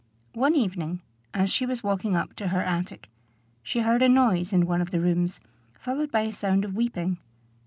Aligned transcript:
One 0.33 0.55
evening, 0.55 1.03
as 1.31 1.51
she 1.51 1.63
was 1.67 1.83
walking 1.83 2.15
up 2.15 2.33
to 2.37 2.47
her 2.47 2.61
attic, 2.63 3.07
she 3.61 3.81
heard 3.81 4.01
a 4.01 4.09
noise 4.09 4.51
in 4.51 4.65
one 4.65 4.81
of 4.81 4.89
the 4.89 4.99
rooms, 4.99 5.39
followed 5.79 6.11
by 6.11 6.21
a 6.21 6.33
sound 6.33 6.65
of 6.65 6.73
weeping. 6.75 7.19